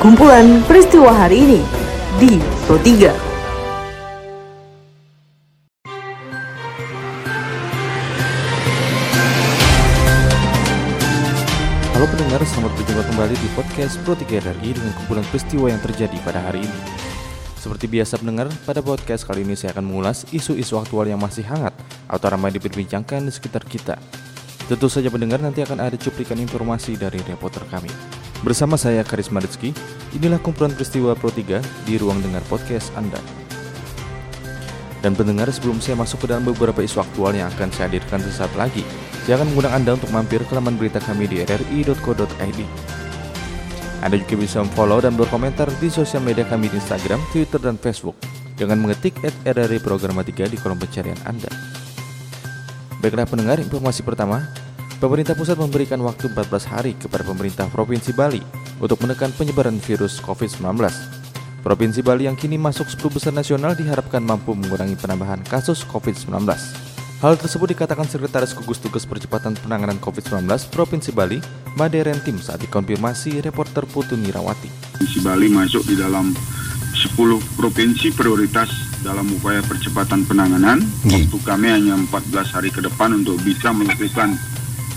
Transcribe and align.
Kumpulan 0.00 0.64
peristiwa 0.64 1.12
hari 1.12 1.44
ini 1.44 1.60
di 2.16 2.40
Pro 2.64 2.80
3. 2.80 3.12
Halo 11.92 12.08
pendengar, 12.08 12.40
selamat 12.48 12.72
berjumpa 12.80 13.04
kembali 13.12 13.36
di 13.36 13.48
podcast 13.52 14.00
Pro 14.00 14.16
3 14.16 14.40
RRI 14.40 14.72
dengan 14.72 14.96
kumpulan 15.04 15.26
peristiwa 15.28 15.68
yang 15.68 15.84
terjadi 15.84 16.16
pada 16.24 16.48
hari 16.48 16.64
ini. 16.64 16.80
Seperti 17.60 17.84
biasa 17.84 18.24
pendengar, 18.24 18.48
pada 18.64 18.80
podcast 18.80 19.28
kali 19.28 19.44
ini 19.44 19.52
saya 19.52 19.76
akan 19.76 19.84
mengulas 19.84 20.24
isu-isu 20.32 20.80
aktual 20.80 21.12
yang 21.12 21.20
masih 21.20 21.44
hangat 21.44 21.76
atau 22.08 22.24
ramai 22.32 22.48
diperbincangkan 22.56 23.20
di 23.20 23.32
sekitar 23.36 23.68
kita. 23.68 24.00
Tentu 24.64 24.88
saja 24.88 25.12
pendengar 25.12 25.44
nanti 25.44 25.60
akan 25.60 25.76
ada 25.76 26.00
cuplikan 26.00 26.40
informasi 26.40 26.96
dari 26.96 27.20
reporter 27.20 27.68
kami. 27.68 28.19
Bersama 28.40 28.80
saya 28.80 29.04
Karisma 29.04 29.36
Rizky, 29.44 29.76
inilah 30.16 30.40
kumpulan 30.40 30.72
peristiwa 30.72 31.12
Pro 31.12 31.28
3 31.28 31.60
di 31.84 32.00
ruang 32.00 32.24
dengar 32.24 32.40
podcast 32.48 32.88
Anda. 32.96 33.20
Dan 35.04 35.12
pendengar 35.12 35.52
sebelum 35.52 35.76
saya 35.76 36.00
masuk 36.00 36.24
ke 36.24 36.26
dalam 36.32 36.48
beberapa 36.48 36.80
isu 36.80 37.04
aktual 37.04 37.36
yang 37.36 37.52
akan 37.52 37.68
saya 37.68 37.92
hadirkan 37.92 38.20
sesaat 38.24 38.52
lagi, 38.56 38.80
saya 39.28 39.36
akan 39.36 39.52
mengundang 39.52 39.76
Anda 39.76 39.90
untuk 40.00 40.08
mampir 40.08 40.40
ke 40.48 40.52
laman 40.56 40.80
berita 40.80 41.04
kami 41.04 41.28
di 41.28 41.44
rri.co.id. 41.44 42.60
Anda 44.00 44.16
juga 44.16 44.34
bisa 44.40 44.64
follow 44.72 45.04
dan 45.04 45.20
berkomentar 45.20 45.68
di 45.76 45.92
sosial 45.92 46.24
media 46.24 46.48
kami 46.48 46.72
di 46.72 46.80
Instagram, 46.80 47.20
Twitter, 47.36 47.60
dan 47.60 47.76
Facebook 47.76 48.16
dengan 48.56 48.80
mengetik 48.80 49.20
at 49.20 49.36
RRI 49.44 49.84
Programatika 49.84 50.48
di 50.48 50.56
kolom 50.56 50.80
pencarian 50.80 51.20
Anda. 51.28 51.52
Baiklah 53.04 53.28
pendengar, 53.28 53.60
informasi 53.60 54.00
pertama, 54.00 54.48
Pemerintah 55.00 55.32
pusat 55.32 55.56
memberikan 55.56 55.96
waktu 56.04 56.28
14 56.28 56.68
hari 56.68 56.92
kepada 56.92 57.24
pemerintah 57.24 57.64
Provinsi 57.72 58.12
Bali 58.12 58.44
untuk 58.84 59.00
menekan 59.00 59.32
penyebaran 59.32 59.80
virus 59.80 60.20
COVID-19. 60.20 60.76
Provinsi 61.64 62.04
Bali 62.04 62.28
yang 62.28 62.36
kini 62.36 62.60
masuk 62.60 62.84
10 62.84 63.08
besar 63.08 63.32
nasional 63.32 63.72
diharapkan 63.72 64.20
mampu 64.20 64.52
mengurangi 64.52 65.00
penambahan 65.00 65.40
kasus 65.48 65.88
COVID-19. 65.88 66.44
Hal 67.24 67.32
tersebut 67.40 67.72
dikatakan 67.72 68.04
Sekretaris 68.12 68.52
Gugus 68.52 68.76
Tugas 68.76 69.08
Percepatan 69.08 69.56
Penanganan 69.56 69.96
COVID-19 70.04 70.44
Provinsi 70.68 71.16
Bali, 71.16 71.40
Maderen 71.80 72.20
Tim 72.20 72.36
saat 72.36 72.60
dikonfirmasi 72.60 73.40
reporter 73.40 73.88
Putu 73.88 74.20
Nirawati. 74.20 75.00
Provinsi 75.00 75.20
Bali 75.24 75.48
masuk 75.48 75.80
di 75.88 75.96
dalam 75.96 76.36
10 76.92 77.16
provinsi 77.56 78.12
prioritas 78.12 78.68
dalam 79.00 79.32
upaya 79.32 79.64
percepatan 79.64 80.28
penanganan. 80.28 80.84
Waktu 81.08 81.38
kami 81.40 81.72
hanya 81.72 81.96
14 81.96 82.52
hari 82.52 82.68
ke 82.68 82.84
depan 82.84 83.16
untuk 83.16 83.40
bisa 83.40 83.72
melakukan 83.72 84.36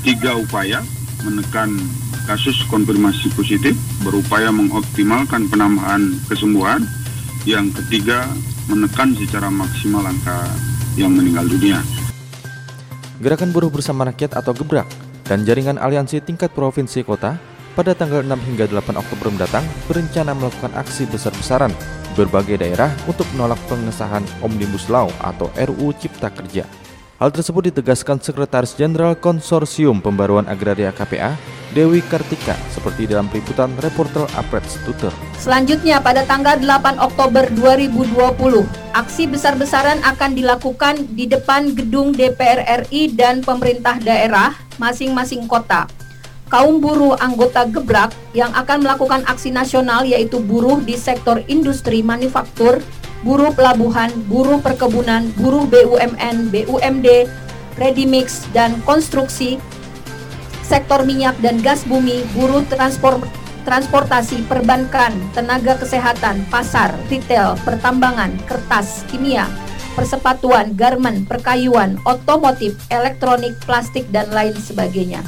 tiga 0.00 0.36
upaya 0.36 0.80
menekan 1.24 1.76
kasus 2.24 2.62
konfirmasi 2.70 3.28
positif, 3.36 3.74
berupaya 4.06 4.48
mengoptimalkan 4.54 5.50
penambahan 5.50 6.14
kesembuhan, 6.30 6.84
yang 7.48 7.72
ketiga 7.72 8.28
menekan 8.68 9.16
secara 9.16 9.48
maksimal 9.48 10.04
angka 10.04 10.46
yang 10.94 11.12
meninggal 11.12 11.44
dunia. 11.48 11.80
Gerakan 13.20 13.52
Buruh 13.52 13.68
Bersama 13.68 14.08
Rakyat 14.08 14.36
atau 14.36 14.56
Gebrak 14.56 14.88
dan 15.28 15.44
Jaringan 15.44 15.76
Aliansi 15.76 16.24
Tingkat 16.24 16.52
Provinsi 16.56 17.04
Kota 17.04 17.36
pada 17.76 17.92
tanggal 17.92 18.24
6 18.24 18.32
hingga 18.48 18.64
8 18.68 18.96
Oktober 18.96 19.28
mendatang 19.32 19.64
berencana 19.86 20.32
melakukan 20.32 20.72
aksi 20.74 21.04
besar-besaran 21.08 21.72
berbagai 22.18 22.58
daerah 22.60 22.90
untuk 23.06 23.28
menolak 23.36 23.60
pengesahan 23.70 24.24
Omnibus 24.42 24.90
Law 24.90 25.08
atau 25.22 25.52
RUU 25.54 25.94
Cipta 25.96 26.32
Kerja. 26.32 26.79
Hal 27.20 27.36
tersebut 27.36 27.68
ditegaskan 27.68 28.16
Sekretaris 28.16 28.72
Jenderal 28.80 29.12
Konsorsium 29.12 30.00
Pembaruan 30.00 30.48
Agraria 30.48 30.88
KPA, 30.88 31.36
Dewi 31.76 32.00
Kartika, 32.00 32.56
seperti 32.72 33.04
dalam 33.04 33.28
peliputan 33.28 33.68
reporter 33.84 34.24
Apret 34.40 34.64
Tutor. 34.88 35.12
Selanjutnya 35.36 36.00
pada 36.00 36.24
tanggal 36.24 36.56
8 36.56 36.96
Oktober 36.96 37.44
2020, 37.52 38.64
aksi 38.96 39.28
besar-besaran 39.28 40.00
akan 40.00 40.32
dilakukan 40.32 41.12
di 41.12 41.28
depan 41.28 41.76
gedung 41.76 42.16
DPR 42.16 42.88
RI 42.88 43.12
dan 43.12 43.44
pemerintah 43.44 44.00
daerah 44.00 44.56
masing-masing 44.80 45.44
kota. 45.44 45.92
Kaum 46.48 46.80
buruh 46.80 47.20
anggota 47.20 47.68
Gebrak 47.68 48.16
yang 48.32 48.48
akan 48.56 48.80
melakukan 48.80 49.28
aksi 49.28 49.52
nasional 49.52 50.08
yaitu 50.08 50.40
buruh 50.40 50.80
di 50.80 50.96
sektor 50.96 51.44
industri 51.52 52.00
manufaktur, 52.00 52.80
buruh 53.22 53.52
pelabuhan, 53.52 54.08
buruh 54.26 54.60
perkebunan, 54.60 55.28
buruh 55.36 55.68
BUMN, 55.68 56.48
BUMD, 56.48 57.08
ready 57.76 58.04
mix 58.08 58.48
dan 58.56 58.76
konstruksi, 58.88 59.60
sektor 60.64 61.04
minyak 61.04 61.36
dan 61.44 61.60
gas 61.60 61.84
bumi, 61.84 62.24
buruh 62.32 62.64
transport, 62.68 63.20
transportasi, 63.68 64.44
perbankan, 64.48 65.12
tenaga 65.36 65.76
kesehatan, 65.76 66.44
pasar, 66.48 66.96
retail, 67.12 67.56
pertambangan, 67.66 68.32
kertas, 68.48 69.04
kimia, 69.12 69.44
persepatuan, 69.92 70.72
garmen, 70.72 71.28
perkayuan, 71.28 72.00
otomotif, 72.08 72.78
elektronik, 72.88 73.52
plastik, 73.68 74.08
dan 74.08 74.30
lain 74.32 74.56
sebagainya. 74.56 75.20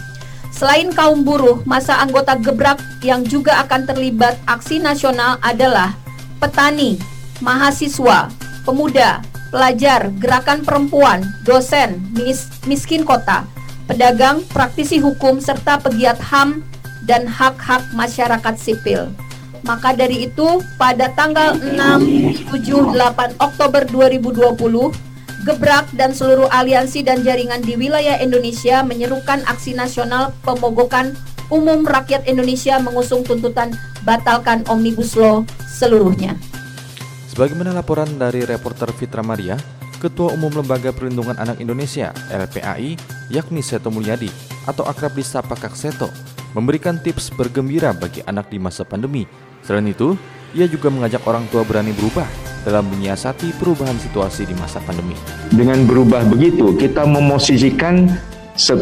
Selain 0.53 0.93
kaum 0.93 1.25
buruh, 1.25 1.65
masa 1.65 1.99
anggota 1.99 2.37
gebrak 2.37 2.79
yang 3.03 3.25
juga 3.25 3.59
akan 3.65 3.89
terlibat 3.89 4.37
aksi 4.47 4.79
nasional 4.79 5.41
adalah 5.41 5.97
petani, 6.39 7.01
mahasiswa, 7.43 8.31
pemuda, 8.63 9.21
pelajar, 9.51 10.09
gerakan 10.23 10.63
perempuan, 10.63 11.27
dosen, 11.43 11.99
mis 12.15 12.47
miskin 12.65 13.03
kota, 13.03 13.45
pedagang, 13.91 14.41
praktisi 14.55 15.03
hukum, 15.03 15.43
serta 15.43 15.83
pegiat 15.83 16.17
HAM 16.23 16.63
dan 17.05 17.27
hak-hak 17.27 17.83
masyarakat 17.93 18.55
sipil. 18.55 19.11
Maka 19.63 19.95
dari 19.95 20.27
itu, 20.27 20.63
pada 20.79 21.11
tanggal 21.15 21.55
6, 21.55 22.51
7, 22.51 22.95
8 22.95 23.39
Oktober 23.39 23.83
2020, 23.87 25.13
Gebrak 25.43 25.91
dan 25.99 26.15
seluruh 26.15 26.47
aliansi 26.55 27.03
dan 27.03 27.27
jaringan 27.27 27.67
di 27.67 27.75
wilayah 27.75 28.15
Indonesia 28.23 28.87
menyerukan 28.87 29.43
aksi 29.51 29.75
nasional 29.75 30.31
pemogokan 30.47 31.19
umum 31.51 31.83
rakyat 31.83 32.31
Indonesia 32.31 32.79
mengusung 32.79 33.27
tuntutan 33.27 33.75
batalkan 34.07 34.63
Omnibus 34.71 35.19
Law 35.19 35.43
seluruhnya. 35.67 36.39
Sebagaimana 37.33 37.73
laporan 37.73 38.21
dari 38.21 38.45
reporter 38.45 38.93
Fitra 38.93 39.25
Maria, 39.25 39.57
Ketua 39.97 40.37
Umum 40.37 40.53
Lembaga 40.53 40.93
Perlindungan 40.93 41.33
Anak 41.41 41.65
Indonesia 41.65 42.13
(LPAI) 42.29 43.01
yakni 43.33 43.65
Seto 43.65 43.89
Mulyadi 43.89 44.29
atau 44.69 44.85
akrab 44.85 45.17
disapa 45.17 45.57
Kak 45.57 45.73
Seto 45.73 46.13
memberikan 46.53 47.01
tips 47.01 47.33
bergembira 47.33 47.97
bagi 47.97 48.21
anak 48.29 48.53
di 48.53 48.61
masa 48.61 48.85
pandemi. 48.85 49.25
Selain 49.65 49.89
itu, 49.89 50.13
ia 50.53 50.69
juga 50.69 50.93
mengajak 50.93 51.25
orang 51.25 51.49
tua 51.49 51.65
berani 51.65 51.97
berubah 51.97 52.29
dalam 52.69 52.85
menyiasati 52.93 53.57
perubahan 53.57 53.97
situasi 53.97 54.45
di 54.45 54.53
masa 54.61 54.85
pandemi. 54.85 55.17
Dengan 55.49 55.89
berubah 55.89 56.29
begitu, 56.29 56.77
kita 56.77 57.09
memosisikan 57.09 58.13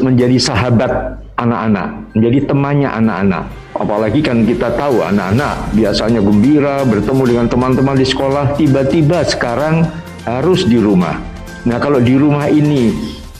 menjadi 0.02 0.42
sahabat 0.42 1.22
anak-anak, 1.40 2.12
menjadi 2.12 2.38
temannya 2.52 2.90
anak-anak. 2.92 3.44
Apalagi 3.72 4.20
kan 4.20 4.44
kita 4.44 4.76
tahu 4.76 5.00
anak-anak 5.00 5.72
biasanya 5.72 6.20
gembira 6.20 6.84
bertemu 6.84 7.22
dengan 7.24 7.46
teman-teman 7.48 7.96
di 7.96 8.04
sekolah, 8.04 8.54
tiba-tiba 8.60 9.24
sekarang 9.24 9.88
harus 10.28 10.68
di 10.68 10.76
rumah. 10.76 11.16
Nah 11.64 11.80
kalau 11.80 12.00
di 12.00 12.12
rumah 12.16 12.48
ini 12.52 12.92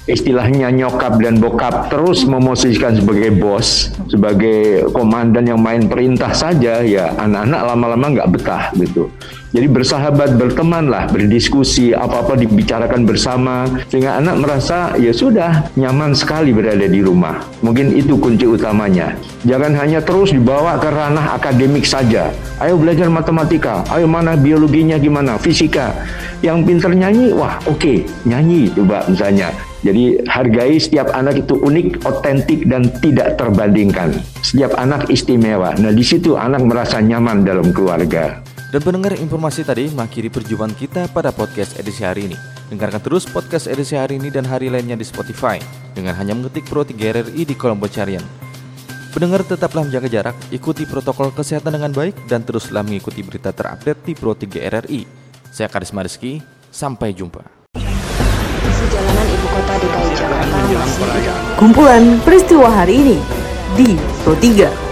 istilahnya 0.09 0.72
nyokap 0.72 1.21
dan 1.21 1.39
bokap 1.39 1.93
terus 1.93 2.25
memosisikan 2.25 2.97
sebagai 2.97 3.31
bos, 3.37 3.94
sebagai 4.09 4.91
komandan 4.91 5.47
yang 5.47 5.60
main 5.60 5.87
perintah 5.87 6.33
saja, 6.33 6.83
ya 6.83 7.15
anak-anak 7.21 7.60
lama-lama 7.62 8.06
nggak 8.19 8.31
betah 8.33 8.65
gitu. 8.81 9.12
Jadi 9.50 9.66
bersahabat, 9.66 10.38
berteman 10.38 10.87
lah, 10.87 11.11
berdiskusi, 11.11 11.91
apa-apa 11.91 12.38
dibicarakan 12.38 13.03
bersama, 13.03 13.66
sehingga 13.91 14.22
anak 14.22 14.38
merasa 14.38 14.94
ya 14.94 15.11
sudah 15.11 15.66
nyaman 15.75 16.15
sekali 16.15 16.55
berada 16.55 16.87
di 16.87 17.03
rumah. 17.03 17.43
Mungkin 17.59 17.99
itu 17.99 18.15
kunci 18.15 18.47
utamanya. 18.47 19.19
Jangan 19.43 19.74
hanya 19.74 19.98
terus 20.07 20.30
dibawa 20.30 20.78
ke 20.78 20.86
ranah 20.86 21.34
akademik 21.34 21.83
saja. 21.83 22.30
Ayo 22.63 22.78
belajar 22.78 23.10
matematika, 23.10 23.83
ayo 23.91 24.07
mana 24.07 24.39
biologinya 24.39 24.95
gimana, 25.03 25.34
fisika. 25.34 25.98
Yang 26.47 26.71
pinter 26.71 26.95
nyanyi, 26.95 27.34
wah 27.34 27.59
oke, 27.66 27.74
okay, 27.74 27.97
nyanyi 28.22 28.71
coba 28.71 29.03
misalnya. 29.10 29.51
Jadi 29.80 30.21
hargai 30.28 30.77
setiap 30.77 31.09
anak 31.16 31.41
itu 31.41 31.57
unik, 31.57 32.04
otentik 32.04 32.69
dan 32.69 32.86
tidak 33.01 33.41
terbandingkan. 33.41 34.13
Setiap 34.45 34.77
anak 34.77 35.09
istimewa. 35.09 35.72
Nah 35.80 35.91
di 35.91 36.04
situ 36.04 36.36
anak 36.36 36.60
merasa 36.69 37.01
nyaman 37.01 37.48
dalam 37.48 37.72
keluarga. 37.72 38.45
Dan 38.71 38.87
pendengar 38.87 39.19
informasi 39.19 39.67
tadi 39.67 39.91
mengakhiri 39.91 40.31
perjumpaan 40.31 40.71
kita 40.78 41.11
pada 41.11 41.34
podcast 41.34 41.75
edisi 41.75 42.07
hari 42.07 42.31
ini. 42.31 42.39
Dengarkan 42.71 43.03
terus 43.03 43.27
podcast 43.27 43.67
edisi 43.67 43.99
hari 43.99 44.22
ini 44.22 44.31
dan 44.31 44.47
hari 44.47 44.71
lainnya 44.71 44.95
di 44.95 45.03
Spotify 45.03 45.59
dengan 45.91 46.15
hanya 46.15 46.39
mengetik 46.39 46.71
Pro 46.71 46.87
3 46.87 46.95
RRI 46.95 47.43
di 47.43 47.55
kolom 47.59 47.83
pencarian. 47.83 48.22
Pendengar 49.11 49.43
tetaplah 49.43 49.83
menjaga 49.83 50.07
jarak, 50.07 50.39
ikuti 50.55 50.87
protokol 50.87 51.34
kesehatan 51.34 51.75
dengan 51.75 51.91
baik, 51.91 52.15
dan 52.31 52.47
teruslah 52.47 52.87
mengikuti 52.87 53.27
berita 53.27 53.51
terupdate 53.51 54.07
di 54.07 54.15
Pro 54.15 54.39
3 54.39 54.47
RRI. 54.71 55.03
Saya 55.51 55.67
Karisma 55.67 56.07
Rizky, 56.07 56.39
sampai 56.71 57.11
jumpa. 57.11 57.43
Ibu 57.75 59.47
Kota 59.51 59.75
DKI 59.83 60.11
Jakarta 60.15 60.59
Kumpulan 61.59 62.22
peristiwa 62.22 62.71
hari 62.71 63.03
ini 63.03 63.19
di 63.75 63.99
Pro 64.22 64.39
3. 64.39 64.90